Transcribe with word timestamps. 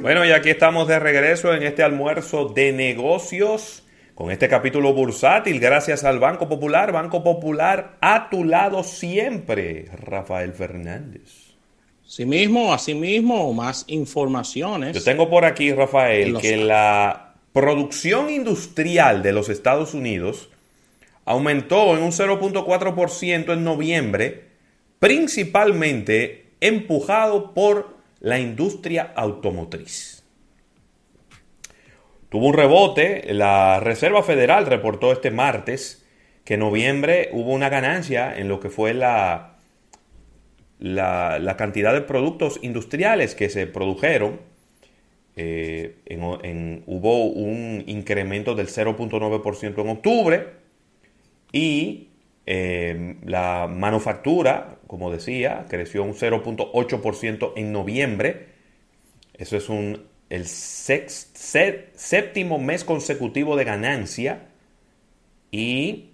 Bueno, 0.00 0.24
y 0.24 0.32
aquí 0.32 0.48
estamos 0.48 0.88
de 0.88 0.98
regreso 0.98 1.52
en 1.52 1.62
este 1.62 1.82
almuerzo 1.82 2.46
de 2.46 2.72
negocios 2.72 3.82
con 4.14 4.30
este 4.30 4.48
capítulo 4.48 4.94
bursátil 4.94 5.60
gracias 5.60 6.04
al 6.04 6.18
Banco 6.18 6.48
Popular. 6.48 6.90
Banco 6.90 7.22
Popular 7.22 7.98
a 8.00 8.30
tu 8.30 8.44
lado 8.44 8.82
siempre, 8.82 9.90
Rafael 9.92 10.54
Fernández. 10.54 11.52
Sí 12.06 12.24
mismo, 12.24 12.72
así 12.72 12.94
mismo, 12.94 13.52
más 13.52 13.84
informaciones. 13.88 14.96
Yo 14.96 15.04
tengo 15.04 15.28
por 15.28 15.44
aquí, 15.44 15.70
Rafael, 15.70 16.38
que 16.38 16.56
la 16.56 17.34
producción 17.52 18.30
industrial 18.30 19.22
de 19.22 19.32
los 19.32 19.50
Estados 19.50 19.92
Unidos 19.92 20.48
aumentó 21.26 21.94
en 21.94 22.02
un 22.02 22.12
0.4% 22.12 23.52
en 23.52 23.64
noviembre, 23.64 24.44
principalmente 24.98 26.46
empujado 26.62 27.52
por 27.52 27.99
la 28.20 28.38
industria 28.38 29.12
automotriz. 29.16 30.24
Tuvo 32.28 32.46
un 32.46 32.54
rebote, 32.54 33.32
la 33.34 33.80
Reserva 33.80 34.22
Federal 34.22 34.66
reportó 34.66 35.10
este 35.12 35.30
martes 35.30 36.06
que 36.44 36.54
en 36.54 36.60
noviembre 36.60 37.30
hubo 37.32 37.52
una 37.52 37.68
ganancia 37.68 38.36
en 38.36 38.48
lo 38.48 38.60
que 38.60 38.70
fue 38.70 38.94
la, 38.94 39.58
la, 40.78 41.56
cantidad 41.56 41.92
de 41.92 42.02
productos 42.02 42.58
industriales 42.62 43.34
que 43.34 43.48
se 43.50 43.66
produjeron. 43.66 44.40
Eh, 45.36 45.96
hubo 46.86 47.24
un 47.26 47.82
incremento 47.86 48.54
del 48.54 48.68
0.9% 48.68 49.80
en 49.80 49.88
octubre 49.88 50.48
y 51.52 52.09
eh, 52.52 53.14
la 53.24 53.68
manufactura, 53.68 54.80
como 54.88 55.12
decía, 55.12 55.66
creció 55.68 56.02
un 56.02 56.14
0.8% 56.14 57.52
en 57.54 57.70
noviembre. 57.70 58.48
Eso 59.34 59.56
es 59.56 59.68
un, 59.68 60.02
el 60.30 60.48
séptimo 60.48 62.58
mes 62.58 62.82
consecutivo 62.82 63.54
de 63.54 63.62
ganancia. 63.62 64.48
Y 65.52 66.10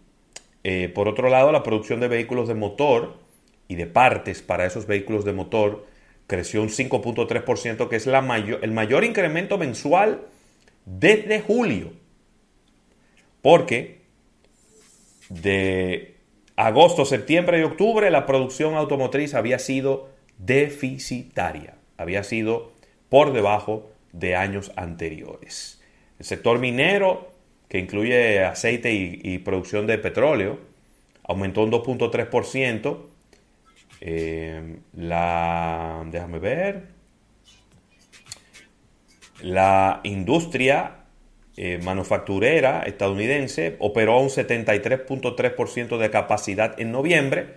eh, 0.62 0.90
por 0.94 1.08
otro 1.08 1.30
lado, 1.30 1.52
la 1.52 1.62
producción 1.62 2.00
de 2.00 2.08
vehículos 2.08 2.48
de 2.48 2.54
motor 2.54 3.16
y 3.66 3.76
de 3.76 3.86
partes 3.86 4.42
para 4.42 4.66
esos 4.66 4.86
vehículos 4.86 5.24
de 5.24 5.32
motor 5.32 5.86
creció 6.26 6.60
un 6.60 6.68
5.3%, 6.68 7.88
que 7.88 7.96
es 7.96 8.06
la 8.06 8.20
mayor, 8.20 8.60
el 8.62 8.72
mayor 8.72 9.04
incremento 9.04 9.56
mensual 9.56 10.26
desde 10.84 11.40
julio. 11.40 11.94
Porque 13.40 14.02
de 15.30 16.15
agosto, 16.56 17.04
septiembre 17.04 17.60
y 17.60 17.62
octubre 17.62 18.10
la 18.10 18.26
producción 18.26 18.74
automotriz 18.74 19.34
había 19.34 19.58
sido 19.58 20.08
deficitaria, 20.38 21.74
había 21.96 22.24
sido 22.24 22.72
por 23.08 23.32
debajo 23.32 23.90
de 24.12 24.34
años 24.34 24.72
anteriores. 24.76 25.80
El 26.18 26.24
sector 26.24 26.58
minero, 26.58 27.30
que 27.68 27.78
incluye 27.78 28.44
aceite 28.44 28.92
y, 28.92 29.38
producción 29.38 29.86
de 29.86 29.98
petróleo, 29.98 30.58
aumentó 31.24 31.62
un 31.62 31.70
2.3%. 31.72 32.98
Eh, 34.00 34.76
la, 34.94 36.04
déjame 36.10 36.38
ver, 36.38 36.88
la 39.42 40.00
industria 40.04 41.05
eh, 41.58 41.80
manufacturera 41.82 42.82
estadounidense 42.82 43.76
operó 43.78 44.12
a 44.14 44.20
un 44.20 44.28
73.3% 44.28 45.96
de 45.96 46.10
capacidad 46.10 46.78
en 46.78 46.92
noviembre, 46.92 47.54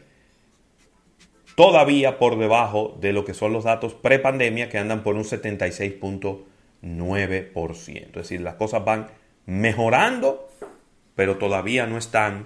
todavía 1.55 2.17
por 2.17 2.37
debajo 2.37 2.97
de 3.01 3.11
lo 3.11 3.25
que 3.25 3.33
son 3.33 3.51
los 3.51 3.65
datos 3.65 3.95
prepandemia 3.95 4.69
que 4.69 4.77
andan 4.77 5.03
por 5.03 5.15
un 5.15 5.25
76.9%. 5.25 8.05
Es 8.05 8.13
decir, 8.13 8.39
las 8.39 8.55
cosas 8.55 8.85
van 8.85 9.07
mejorando, 9.45 10.49
pero 11.15 11.37
todavía 11.37 11.85
no 11.85 11.97
están 11.97 12.45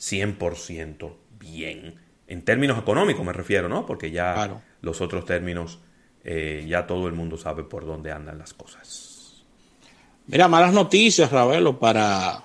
100% 0.00 1.12
bien. 1.38 1.94
En 2.26 2.42
términos 2.42 2.78
económicos 2.78 3.24
me 3.24 3.32
refiero, 3.32 3.68
¿no? 3.68 3.86
Porque 3.86 4.10
ya 4.10 4.60
los 4.80 5.00
otros 5.00 5.24
términos, 5.24 5.78
eh, 6.24 6.64
ya 6.66 6.88
todo 6.88 7.06
el 7.06 7.14
mundo 7.14 7.36
sabe 7.36 7.62
por 7.62 7.86
dónde 7.86 8.10
andan 8.10 8.38
las 8.38 8.54
cosas. 8.54 9.17
Mira, 10.30 10.46
malas 10.46 10.74
noticias, 10.74 11.32
Ravelo, 11.32 11.78
para, 11.78 12.44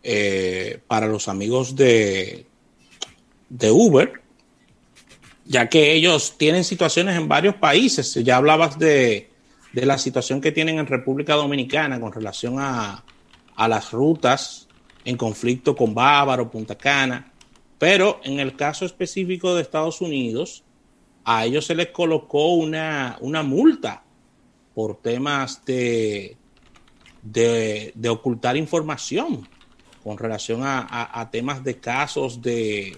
eh, 0.00 0.80
para 0.86 1.08
los 1.08 1.26
amigos 1.26 1.74
de, 1.74 2.46
de 3.48 3.70
Uber, 3.72 4.22
ya 5.44 5.68
que 5.68 5.92
ellos 5.92 6.38
tienen 6.38 6.62
situaciones 6.62 7.16
en 7.16 7.26
varios 7.26 7.56
países. 7.56 8.14
Ya 8.22 8.36
hablabas 8.36 8.78
de, 8.78 9.28
de 9.72 9.86
la 9.86 9.98
situación 9.98 10.40
que 10.40 10.52
tienen 10.52 10.78
en 10.78 10.86
República 10.86 11.34
Dominicana 11.34 11.98
con 11.98 12.12
relación 12.12 12.60
a, 12.60 13.02
a 13.56 13.66
las 13.66 13.90
rutas 13.90 14.68
en 15.04 15.16
conflicto 15.16 15.74
con 15.74 15.92
Bávaro, 15.92 16.48
Punta 16.48 16.78
Cana, 16.78 17.32
pero 17.76 18.20
en 18.22 18.38
el 18.38 18.54
caso 18.54 18.84
específico 18.84 19.52
de 19.56 19.62
Estados 19.62 20.00
Unidos, 20.00 20.62
a 21.24 21.44
ellos 21.44 21.66
se 21.66 21.74
les 21.74 21.88
colocó 21.88 22.52
una, 22.52 23.16
una 23.20 23.42
multa 23.42 24.04
por 24.74 24.98
temas 24.98 25.64
de 25.64 26.36
de, 27.32 28.08
ocultar 28.08 28.56
información 28.56 29.48
con 30.02 30.18
relación 30.18 30.60
a, 30.64 31.28
temas 31.30 31.62
de 31.64 31.78
casos 31.78 32.40
de, 32.40 32.96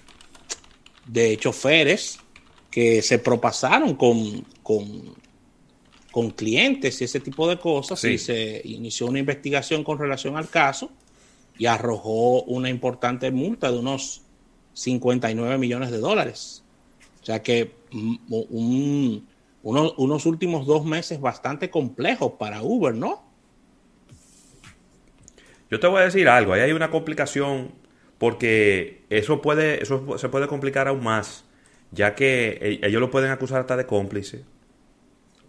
de 1.07 1.37
choferes 1.37 2.19
que 2.69 3.01
se 3.01 3.19
propasaron 3.19 3.95
con, 3.95 4.45
con, 4.63 6.31
clientes 6.35 7.01
y 7.01 7.05
ese 7.05 7.19
tipo 7.19 7.47
de 7.47 7.57
cosas 7.57 8.03
y 8.03 8.17
se 8.17 8.61
inició 8.65 9.07
una 9.07 9.19
investigación 9.19 9.83
con 9.83 9.97
relación 9.97 10.37
al 10.37 10.49
caso 10.49 10.91
y 11.57 11.65
arrojó 11.65 12.43
una 12.43 12.69
importante 12.69 13.31
multa 13.31 13.71
de 13.71 13.79
unos 13.79 14.21
59 14.73 15.57
millones 15.57 15.91
de 15.91 15.99
dólares. 15.99 16.63
O 17.21 17.25
sea 17.25 17.41
que 17.41 17.75
unos 19.61 20.25
últimos 20.25 20.65
dos 20.65 20.85
meses 20.85 21.21
bastante 21.21 21.69
complejos 21.69 22.33
para 22.39 22.61
Uber, 22.61 22.95
¿no? 22.95 23.30
Yo 25.71 25.79
te 25.79 25.87
voy 25.87 26.01
a 26.01 26.05
decir 26.05 26.27
algo, 26.27 26.53
ahí 26.53 26.61
hay 26.61 26.73
una 26.73 26.91
complicación 26.91 27.71
porque 28.17 29.03
eso 29.09 29.41
puede, 29.41 29.81
eso 29.81 30.17
se 30.17 30.29
puede 30.29 30.47
complicar 30.47 30.87
aún 30.87 31.03
más, 31.03 31.45
ya 31.91 32.13
que 32.13 32.59
e, 32.61 32.87
ellos 32.87 33.01
lo 33.01 33.09
pueden 33.09 33.31
acusar 33.31 33.61
hasta 33.61 33.77
de 33.77 33.85
cómplice. 33.85 34.43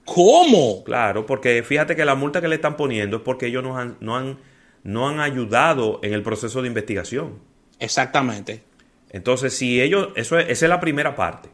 ¿Cómo? 0.04 0.82
Claro, 0.84 1.26
porque 1.26 1.62
fíjate 1.62 1.96
que 1.96 2.04
la 2.04 2.14
multa 2.14 2.40
que 2.40 2.48
le 2.48 2.54
están 2.54 2.76
poniendo 2.76 3.18
es 3.18 3.22
porque 3.22 3.46
ellos 3.46 3.62
no 3.62 3.76
han, 3.76 3.96
no 4.00 4.16
han, 4.16 4.38
no 4.84 5.08
han 5.08 5.20
ayudado 5.20 6.00
en 6.02 6.12
el 6.12 6.22
proceso 6.22 6.62
de 6.62 6.68
investigación. 6.68 7.40
Exactamente. 7.78 8.62
Entonces, 9.10 9.54
si 9.54 9.82
ellos, 9.82 10.08
eso 10.14 10.38
es, 10.38 10.48
esa 10.48 10.66
es 10.66 10.68
la 10.70 10.80
primera 10.80 11.14
parte. 11.14 11.50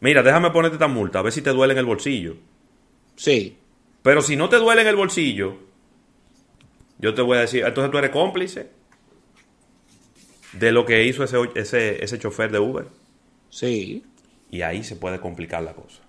Mira, 0.00 0.22
déjame 0.22 0.50
ponerte 0.50 0.76
esta 0.76 0.88
multa, 0.88 1.18
a 1.18 1.22
ver 1.22 1.32
si 1.32 1.42
te 1.42 1.50
duele 1.50 1.74
en 1.74 1.78
el 1.78 1.86
bolsillo. 1.86 2.36
Sí. 3.14 3.56
Pero 4.02 4.22
si 4.22 4.36
no 4.36 4.48
te 4.48 4.56
duele 4.56 4.82
en 4.82 4.88
el 4.88 4.96
bolsillo, 4.96 5.67
yo 6.98 7.14
te 7.14 7.22
voy 7.22 7.38
a 7.38 7.42
decir, 7.42 7.64
entonces 7.64 7.90
tú 7.90 7.98
eres 7.98 8.10
cómplice 8.10 8.70
de 10.52 10.72
lo 10.72 10.84
que 10.84 11.04
hizo 11.06 11.24
ese, 11.24 11.36
ese, 11.54 12.04
ese 12.04 12.18
chofer 12.18 12.50
de 12.50 12.58
Uber. 12.58 12.86
Sí. 13.50 14.04
Y 14.50 14.62
ahí 14.62 14.82
se 14.82 14.96
puede 14.96 15.20
complicar 15.20 15.62
la 15.62 15.74
cosa. 15.74 16.02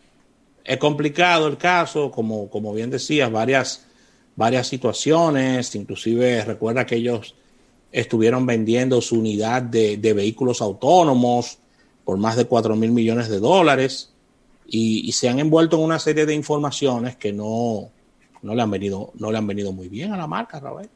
Es 0.63 0.77
complicado 0.77 1.47
el 1.47 1.57
caso, 1.57 2.11
como, 2.11 2.49
como 2.49 2.73
bien 2.73 2.89
decías, 2.89 3.31
varias, 3.31 3.85
varias 4.35 4.67
situaciones, 4.67 5.75
inclusive 5.75 6.43
recuerda 6.45 6.85
que 6.85 6.95
ellos 6.95 7.35
estuvieron 7.91 8.45
vendiendo 8.45 9.01
su 9.01 9.19
unidad 9.19 9.61
de, 9.61 9.97
vehículos 10.13 10.61
autónomos 10.61 11.57
por 12.03 12.17
más 12.17 12.35
de 12.35 12.45
4 12.45 12.75
mil 12.75 12.91
millones 12.91 13.29
de 13.29 13.39
dólares 13.39 14.13
y, 14.67 15.07
y, 15.07 15.11
se 15.13 15.27
han 15.27 15.39
envuelto 15.39 15.77
en 15.77 15.83
una 15.83 15.97
serie 15.97 16.27
de 16.27 16.35
informaciones 16.35 17.15
que 17.15 17.33
no, 17.33 17.89
no 18.41 18.55
le 18.55 18.61
han 18.61 18.71
venido, 18.71 19.11
no 19.15 19.31
le 19.31 19.37
han 19.37 19.47
venido 19.47 19.71
muy 19.71 19.89
bien 19.89 20.13
a 20.13 20.17
la 20.17 20.27
marca, 20.27 20.59
Rafael. 20.59 20.89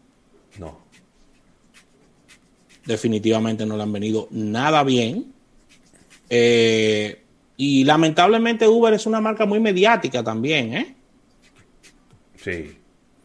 No. 0.59 0.77
Definitivamente 2.85 3.65
no 3.65 3.77
le 3.77 3.83
han 3.83 3.91
venido 3.91 4.27
nada 4.31 4.83
bien. 4.83 5.33
Eh, 6.29 7.21
y 7.57 7.83
lamentablemente 7.83 8.67
Uber 8.67 8.93
es 8.93 9.05
una 9.05 9.21
marca 9.21 9.45
muy 9.45 9.59
mediática 9.59 10.23
también, 10.23 10.73
¿eh? 10.73 10.95
Sí. 12.35 12.77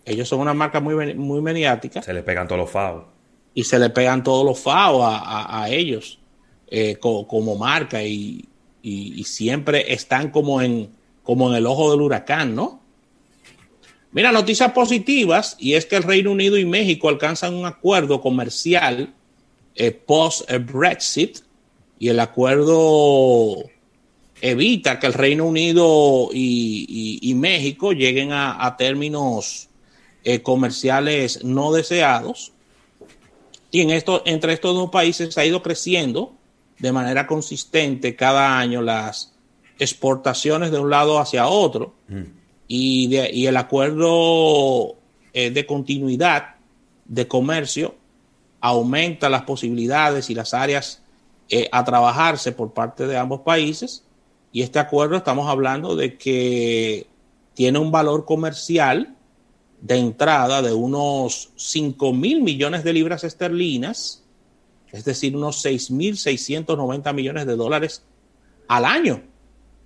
Ellos 0.05 0.29
son 0.29 0.41
una 0.41 0.55
marca 0.55 0.81
muy, 0.81 1.15
muy 1.15 1.41
mediática. 1.41 2.03
Se 2.03 2.15
le 2.15 2.23
pegan 2.23 2.47
todos 2.47 2.61
los 2.61 2.71
FAO. 2.71 3.09
Y 3.55 3.65
se 3.65 3.79
le 3.79 3.91
pegan 3.91 4.23
todos 4.23 4.45
los 4.45 4.59
FAO 4.59 5.05
a, 5.05 5.67
ellos 5.69 6.21
eh, 6.69 6.97
como, 6.97 7.57
marca 7.57 8.03
y, 8.03 8.49
y, 8.83 9.25
siempre 9.25 9.93
están 9.93 10.31
como 10.31 10.63
en, 10.63 10.91
como 11.23 11.51
en 11.51 11.57
el 11.57 11.67
ojo 11.67 11.91
del 11.91 12.01
huracán, 12.01 12.55
¿no? 12.55 12.78
Mira, 14.13 14.33
noticias 14.33 14.73
positivas, 14.73 15.57
y 15.59 15.75
es 15.75 15.87
que 15.87 15.97
el 15.97 16.03
Reino 16.03 16.33
Unido 16.33 16.57
y 16.57 16.65
México 16.65 17.09
alcanzan 17.09 17.55
un 17.55 17.67
acuerdo 17.67 18.21
comercial 18.21 19.13
eh, 19.75 19.91
post-Brexit, 19.93 21.41
y 21.99 22.09
el 22.09 22.21
acuerdo 22.21 23.65
evita 24.41 24.99
que 24.99 25.07
el 25.07 25.15
Reino 25.15 25.47
Unido 25.47 26.29
y, 26.33 27.33
México 27.37 27.93
lleguen 27.93 28.31
a, 28.33 28.77
términos 28.79 29.69
eh, 30.25 30.43
comerciales 30.43 31.45
no 31.45 31.73
deseados. 31.73 32.53
Y 33.71 33.83
en 33.83 33.91
esto, 33.91 34.23
entre 34.25 34.55
estos 34.55 34.75
dos 34.75 34.91
países 34.91 35.37
ha 35.37 35.45
ido 35.45 35.63
creciendo 35.63 36.35
de 36.79 36.93
manera 36.93 37.27
consistente 37.27 38.17
cada 38.17 38.59
año 38.59 38.81
las 38.81 39.35
exportaciones 39.79 40.71
de 40.71 40.79
un 40.79 40.91
lado 40.91 41.19
hacia 41.19 41.49
otro. 41.49 41.95
Mm. 42.09 42.38
Y, 42.69 43.17
y, 43.33 43.47
el 43.47 43.57
acuerdo 43.57 44.97
eh, 45.33 45.51
de 45.51 45.67
continuidad 45.67 46.57
de 47.07 47.27
comercio 47.27 47.95
aumenta 48.61 49.29
las 49.29 49.43
posibilidades 49.43 50.29
y 50.31 50.35
las 50.35 50.53
áreas 50.53 51.03
eh, 51.49 51.69
a 51.73 51.83
trabajarse 51.85 52.53
por 52.53 52.75
parte 52.75 53.07
de 53.07 53.17
ambos 53.17 53.41
países. 53.41 54.05
Y 54.53 54.63
este 54.63 54.79
acuerdo 54.79 55.17
estamos 55.17 55.49
hablando 55.49 55.97
de 55.97 56.19
que 56.19 57.07
tiene 57.55 57.79
un 57.79 57.91
valor 57.91 58.25
comercial 58.25 59.15
de 59.81 59.97
entrada 59.97 60.61
de 60.61 60.73
unos 60.73 61.51
5 61.57 62.13
mil 62.13 62.43
millones 62.43 62.85
de 62.85 62.93
libras 62.93 63.25
esterlinas, 63.25 64.25
es 64.93 65.05
decir, 65.05 65.37
unos 65.37 65.65
6.690 65.65 67.15
millones 67.15 67.47
de 67.47 67.57
dólares 67.57 68.03
al 68.67 68.85
año 68.85 69.23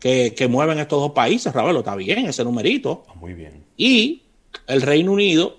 que, 0.02 0.48
mueven 0.48 0.80
estos 0.80 1.00
dos 1.00 1.12
países. 1.12 1.52
Ravelo, 1.52 1.78
está 1.78 1.94
bien 1.94 2.26
ese 2.26 2.42
numerito. 2.42 3.04
Muy 3.14 3.34
bien. 3.34 3.64
Y 3.76 4.22
el 4.66 4.82
Reino 4.82 5.12
Unido 5.12 5.58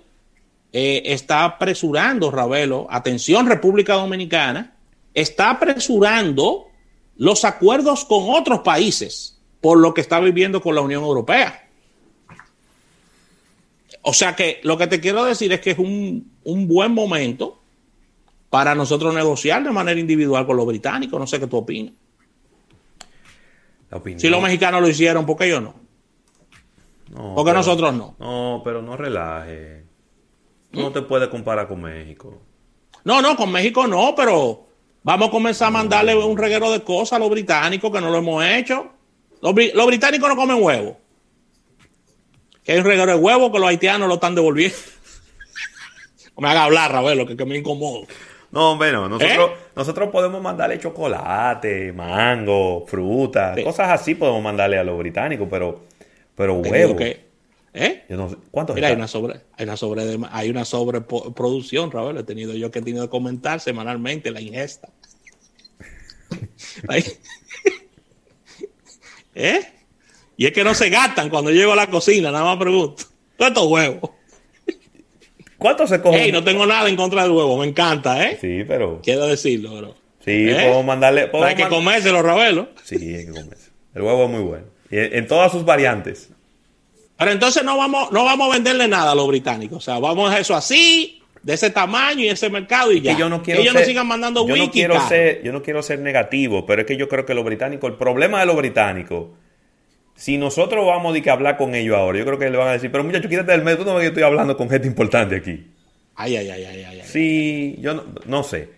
eh, 0.72 1.02
está 1.06 1.44
apresurando, 1.44 2.30
Ravelo, 2.30 2.86
atención 2.90 3.46
República 3.46 3.94
Dominicana, 3.94 4.76
está 5.14 5.50
apresurando 5.50 6.66
los 7.16 7.44
acuerdos 7.44 8.04
con 8.04 8.24
otros 8.28 8.60
países 8.60 9.38
por 9.62 9.78
lo 9.78 9.94
que 9.94 10.02
está 10.02 10.20
viviendo 10.20 10.60
con 10.60 10.74
la 10.74 10.82
Unión 10.82 11.02
Europea. 11.02 11.66
O 14.02 14.12
sea 14.12 14.36
que 14.36 14.60
lo 14.62 14.76
que 14.76 14.86
te 14.86 15.00
quiero 15.00 15.24
decir 15.24 15.50
es 15.54 15.60
que 15.60 15.70
es 15.70 15.78
un, 15.78 16.30
buen 16.44 16.92
momento 16.92 17.62
para 18.50 18.74
nosotros 18.74 19.14
negociar 19.14 19.64
de 19.64 19.70
manera 19.70 19.98
individual 19.98 20.44
con 20.44 20.58
los 20.58 20.66
británicos. 20.66 21.18
No 21.18 21.26
sé 21.26 21.40
qué 21.40 21.46
tú 21.46 21.56
opinas. 21.56 21.94
Si 24.16 24.28
los 24.28 24.42
mexicanos 24.42 24.80
lo 24.80 24.88
hicieron, 24.88 25.26
¿por 25.26 25.36
qué 25.36 25.48
yo 25.48 25.60
no? 25.60 25.74
no 27.10 27.34
Porque 27.34 27.52
nosotros 27.52 27.94
no. 27.94 28.16
No, 28.18 28.62
pero 28.64 28.82
no 28.82 28.96
relaje. 28.96 29.84
No 30.72 30.90
te 30.90 31.02
puedes 31.02 31.28
comparar 31.28 31.68
con 31.68 31.80
México. 31.82 32.42
No, 33.04 33.22
no, 33.22 33.36
con 33.36 33.52
México 33.52 33.86
no, 33.86 34.14
pero 34.16 34.66
vamos 35.02 35.28
a 35.28 35.30
comenzar 35.30 35.68
a 35.68 35.70
mandarle 35.70 36.16
un 36.16 36.36
reguero 36.36 36.70
de 36.72 36.82
cosas 36.82 37.14
a 37.14 37.18
los 37.18 37.30
británicos 37.30 37.92
que 37.92 38.00
no 38.00 38.10
lo 38.10 38.18
hemos 38.18 38.44
hecho. 38.44 38.90
Los, 39.40 39.54
británicos 39.54 40.28
no 40.28 40.36
comen 40.36 40.62
huevo. 40.62 40.98
Que 42.64 42.72
hay 42.72 42.78
un 42.78 42.84
reguero 42.84 43.12
de 43.12 43.18
huevo 43.18 43.52
que 43.52 43.58
los 43.58 43.68
haitianos 43.68 44.08
lo 44.08 44.14
están 44.14 44.34
devolviendo. 44.34 44.76
no 46.36 46.42
me 46.42 46.48
haga 46.48 46.64
hablar, 46.64 46.90
Ravelo, 46.90 47.26
que, 47.26 47.36
que 47.36 47.44
me 47.44 47.58
incomodo. 47.58 48.06
No, 48.54 48.70
hombre, 48.70 48.92
no. 48.92 49.08
Nosotros, 49.08 49.50
¿Eh? 49.50 49.56
nosotros 49.74 50.10
podemos 50.10 50.40
mandarle 50.40 50.78
chocolate, 50.78 51.92
mango, 51.92 52.86
fruta, 52.86 53.56
cosas 53.64 53.90
así 53.90 54.14
podemos 54.14 54.40
mandarle 54.40 54.78
a 54.78 54.84
los 54.84 54.96
británicos, 54.96 55.48
pero, 55.50 55.80
pero 56.36 56.54
huevo. 56.54 56.96
¿Eh? 57.76 58.04
Mira, 58.72 58.86
hay 58.86 58.94
una 58.94 59.08
sobre, 59.08 59.40
hay 59.56 59.64
una 59.64 59.76
sobre 59.76 60.18
hay 60.30 60.50
una 60.50 60.64
sobreproducción, 60.64 61.90
Raúl. 61.90 62.16
He 62.16 62.22
tenido 62.22 62.54
yo 62.54 62.70
que 62.70 62.78
he 62.78 62.82
tenido 62.82 63.06
que 63.06 63.10
comentar 63.10 63.58
semanalmente 63.58 64.30
la 64.30 64.40
ingesta. 64.40 64.88
¿Eh? 69.34 69.72
Y 70.36 70.46
es 70.46 70.52
que 70.52 70.62
no 70.62 70.74
se 70.74 70.90
gastan 70.90 71.28
cuando 71.28 71.50
llego 71.50 71.72
a 71.72 71.76
la 71.76 71.90
cocina, 71.90 72.30
nada 72.30 72.44
más 72.44 72.58
pregunto. 72.58 73.02
¿Cuántos 73.36 73.66
huevos? 73.66 74.10
¿Cuántos 75.64 75.88
se 75.88 76.02
cogen? 76.02 76.30
no 76.30 76.44
tengo 76.44 76.66
nada 76.66 76.90
en 76.90 76.94
contra 76.94 77.22
del 77.22 77.30
huevo, 77.30 77.56
me 77.56 77.66
encanta, 77.66 78.22
¿eh? 78.22 78.36
Sí, 78.38 78.64
pero. 78.68 79.00
Quiero 79.02 79.26
decirlo, 79.26 79.74
bro. 79.74 79.94
Sí, 80.22 80.50
¿Eh? 80.50 80.56
podemos 80.56 80.84
mandarle. 80.84 81.30
hay 81.42 81.54
que 81.54 81.66
comérselo, 81.68 82.22
Ravelo. 82.22 82.68
Sí, 82.82 82.96
hay 82.96 83.24
que 83.24 83.32
comerse. 83.32 83.70
El 83.94 84.02
huevo 84.02 84.24
es 84.24 84.30
muy 84.30 84.42
bueno. 84.42 84.66
Y 84.90 84.98
en 84.98 85.26
todas 85.26 85.50
sus 85.52 85.64
variantes. 85.64 86.28
Pero 87.16 87.30
entonces 87.30 87.64
no 87.64 87.78
vamos, 87.78 88.12
no 88.12 88.26
vamos 88.26 88.50
a 88.50 88.52
venderle 88.52 88.88
nada 88.88 89.12
a 89.12 89.14
los 89.14 89.26
británicos. 89.26 89.78
O 89.78 89.80
sea, 89.80 89.98
vamos 89.98 90.30
a 90.30 90.38
eso 90.38 90.54
así, 90.54 91.22
de 91.42 91.54
ese 91.54 91.70
tamaño 91.70 92.24
y 92.24 92.28
ese 92.28 92.50
mercado 92.50 92.92
y 92.92 93.00
ya. 93.00 93.14
Que 93.14 93.20
yo 93.20 93.30
no 93.30 93.42
quiero 93.42 93.62
ellos 93.62 93.72
no 93.72 93.80
sigan 93.80 94.06
mandando 94.06 94.46
yo 94.46 94.56
no 94.56 94.70
quiero 94.70 95.00
ser 95.08 95.42
Yo 95.42 95.52
no 95.54 95.62
quiero 95.62 95.82
ser 95.82 95.98
negativo, 96.00 96.66
pero 96.66 96.82
es 96.82 96.86
que 96.86 96.98
yo 96.98 97.08
creo 97.08 97.24
que 97.24 97.32
los 97.32 97.42
británicos, 97.42 97.90
el 97.90 97.96
problema 97.96 98.40
de 98.40 98.44
los 98.44 98.56
británicos, 98.56 99.28
si 100.14 100.38
nosotros 100.38 100.86
vamos 100.86 101.16
a, 101.16 101.32
hablar 101.32 101.56
con 101.56 101.74
ellos 101.74 101.96
ahora, 101.96 102.18
yo 102.18 102.24
creo 102.24 102.38
que 102.38 102.50
le 102.50 102.56
van 102.56 102.68
a 102.68 102.72
decir, 102.72 102.90
pero 102.90 103.04
muchachos, 103.04 103.30
quítate 103.30 103.52
del 103.52 103.62
medio, 103.62 103.78
tú 103.78 103.84
no 103.84 103.94
ves 103.94 104.02
que 104.02 104.08
estoy 104.08 104.22
hablando 104.22 104.56
con 104.56 104.70
gente 104.70 104.86
importante 104.86 105.36
aquí. 105.36 105.66
Ay, 106.14 106.36
ay, 106.36 106.50
ay, 106.50 106.64
ay, 106.64 106.84
ay. 106.84 107.02
Sí, 107.04 107.76
yo 107.80 108.04
no, 108.26 108.42
sé. 108.44 108.68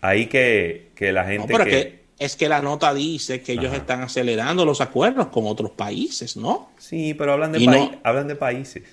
Ahí 0.00 0.26
que, 0.26 0.90
que 0.94 1.12
la 1.12 1.24
gente 1.24 1.52
que 1.52 2.04
es 2.18 2.36
que 2.36 2.48
la 2.48 2.62
nota 2.62 2.94
dice 2.94 3.42
que 3.42 3.52
ellos 3.52 3.74
están 3.74 4.02
acelerando 4.02 4.64
los 4.64 4.80
acuerdos 4.80 5.28
con 5.28 5.46
otros 5.46 5.72
países, 5.72 6.36
¿no? 6.36 6.70
Sí, 6.78 7.12
pero 7.14 7.32
hablan 7.32 7.52
de, 7.52 7.98
hablan 8.02 8.28
de 8.28 8.36
países. 8.36 8.84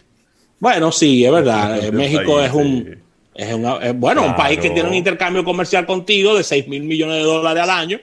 Bueno, 0.60 0.92
sí, 0.92 1.24
es 1.24 1.32
verdad. 1.32 1.92
México 1.92 2.42
es 2.42 2.52
un, 2.52 3.02
es 3.34 3.96
bueno, 3.96 4.26
un 4.26 4.36
país 4.36 4.60
que 4.60 4.70
tiene 4.70 4.90
un 4.90 4.96
intercambio 4.96 5.44
comercial 5.44 5.86
contigo 5.86 6.36
de 6.36 6.44
6 6.44 6.68
mil 6.68 6.84
millones 6.84 7.18
de 7.18 7.24
dólares 7.24 7.64
al 7.64 7.70
año. 7.70 8.00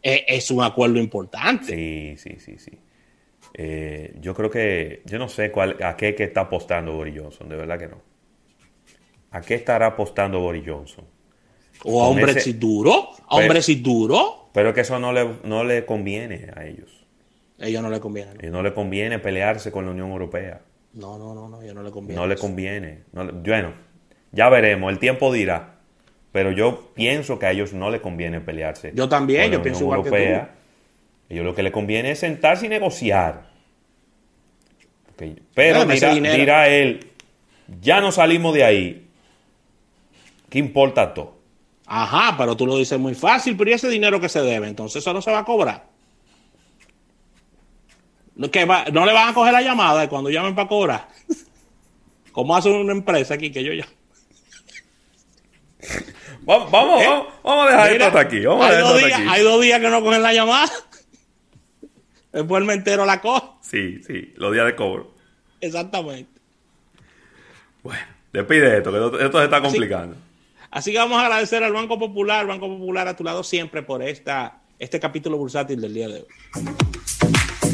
Es, 0.00 0.50
un 0.50 0.62
acuerdo 0.62 0.98
importante. 0.98 2.16
Sí, 2.16 2.16
sí, 2.16 2.36
sí, 2.40 2.58
sí. 2.58 2.72
Eh, 3.54 4.14
yo 4.20 4.34
creo 4.34 4.50
que, 4.50 5.02
yo 5.04 5.18
no 5.18 5.28
sé 5.28 5.50
cuál, 5.50 5.76
a 5.82 5.96
qué 5.96 6.14
que 6.14 6.24
está 6.24 6.42
apostando 6.42 6.92
Boris 6.92 7.20
Johnson, 7.20 7.48
de 7.48 7.56
verdad 7.56 7.78
que 7.78 7.88
no. 7.88 8.00
¿A 9.30 9.40
qué 9.40 9.54
estará 9.54 9.86
apostando 9.86 10.40
Boris 10.40 10.64
Johnson? 10.66 11.04
O 11.84 12.02
a 12.02 12.08
un 12.08 12.20
Brexit 12.20 12.56
duro, 12.56 13.10
a 13.26 13.36
un 13.36 13.48
Brexit 13.48 13.82
duro. 13.82 14.50
Pero 14.52 14.74
que 14.74 14.82
eso 14.82 14.98
no 14.98 15.12
le, 15.12 15.26
no 15.44 15.64
le 15.64 15.84
conviene 15.84 16.50
a 16.54 16.64
ellos. 16.64 17.06
A 17.58 17.66
ellos 17.66 17.82
no 17.82 17.90
le 17.90 18.00
conviene. 18.00 18.34
¿no? 18.42 18.50
no 18.50 18.62
le 18.62 18.74
conviene 18.74 19.18
pelearse 19.18 19.72
con 19.72 19.86
la 19.86 19.92
Unión 19.92 20.10
Europea. 20.10 20.60
No, 20.94 21.18
no, 21.18 21.34
no, 21.34 21.48
no, 21.48 21.60
a 21.60 21.64
ellos 21.64 21.74
no 21.74 21.82
le 21.82 21.90
conviene. 21.90 22.20
No 22.20 22.26
le 22.26 22.36
conviene. 22.36 22.98
bueno, 23.12 23.72
ya 24.32 24.48
veremos, 24.48 24.92
el 24.92 24.98
tiempo 24.98 25.32
dirá. 25.32 25.76
Pero 26.32 26.50
yo 26.50 26.92
pienso 26.94 27.38
que 27.38 27.46
a 27.46 27.50
ellos 27.50 27.72
no 27.72 27.90
le 27.90 28.00
conviene 28.00 28.40
pelearse. 28.40 28.92
Yo 28.94 29.08
también, 29.08 29.50
yo 29.50 29.62
pienso 29.62 29.84
igual 29.84 29.98
Europea. 29.98 30.50
que 30.54 30.61
ellos 31.32 31.46
lo 31.46 31.54
que 31.54 31.62
le 31.62 31.72
conviene 31.72 32.10
es 32.10 32.18
sentarse 32.18 32.66
y 32.66 32.68
negociar. 32.68 33.46
pero 35.54 35.84
dirá, 35.86 36.14
dirá 36.14 36.68
él, 36.68 37.06
ya 37.80 38.00
no 38.00 38.12
salimos 38.12 38.54
de 38.54 38.64
ahí. 38.64 39.06
¿Qué 40.50 40.58
importa 40.58 41.14
todo? 41.14 41.38
Ajá, 41.86 42.34
pero 42.36 42.54
tú 42.56 42.66
lo 42.66 42.76
dices 42.76 42.98
muy 42.98 43.14
fácil, 43.14 43.56
pero 43.56 43.70
¿y 43.70 43.72
ese 43.72 43.88
dinero 43.88 44.20
que 44.20 44.28
se 44.28 44.42
debe? 44.42 44.68
Entonces 44.68 45.02
eso 45.02 45.14
no 45.14 45.22
se 45.22 45.30
va 45.30 45.38
a 45.38 45.44
cobrar. 45.44 45.86
Que 48.50 48.66
no 48.66 49.06
le 49.06 49.12
van 49.12 49.28
a 49.30 49.34
coger 49.34 49.52
la 49.52 49.62
llamada 49.62 50.08
cuando 50.08 50.28
llamen 50.28 50.54
para 50.54 50.68
cobrar. 50.68 51.08
¿Cómo 52.32 52.54
hace 52.54 52.68
una 52.68 52.92
empresa 52.92 53.34
aquí 53.34 53.50
que 53.50 53.64
yo 53.64 53.72
ya? 53.72 53.86
Vamos, 56.44 56.72
vamos, 56.72 57.00
¿Eh? 57.00 57.06
vamos, 57.44 57.66
a 57.66 57.70
dejar 57.70 57.92
esto 57.92 58.04
hasta 58.06 58.20
aquí. 58.20 58.36
hay, 58.38 58.42
dos 58.80 58.98
días, 58.98 59.20
hay 59.28 59.42
dos 59.44 59.62
días 59.62 59.80
que 59.80 59.88
no 59.88 60.02
cogen 60.02 60.22
la 60.22 60.32
llamada. 60.32 60.72
El 62.32 62.46
mentero 62.64 63.04
la 63.04 63.20
coge. 63.20 63.46
Sí, 63.60 64.02
sí, 64.06 64.32
los 64.36 64.52
días 64.52 64.66
de 64.66 64.74
cobro. 64.74 65.12
Exactamente. 65.60 66.40
Bueno, 67.82 68.02
despide 68.32 68.78
esto, 68.78 68.90
que 68.90 69.24
esto 69.24 69.38
se 69.38 69.44
está 69.44 69.60
complicando. 69.60 70.16
Así 70.70 70.92
que 70.92 70.98
vamos 70.98 71.18
a 71.18 71.26
agradecer 71.26 71.62
al 71.62 71.72
Banco 71.72 71.98
Popular, 71.98 72.46
Banco 72.46 72.68
Popular 72.68 73.06
a 73.06 73.16
tu 73.16 73.24
lado 73.24 73.44
siempre 73.44 73.82
por 73.82 74.02
esta, 74.02 74.62
este 74.78 74.98
capítulo 74.98 75.36
bursátil 75.36 75.80
del 75.80 75.92
día 75.92 76.08
de 76.08 76.14
hoy. 76.14 76.26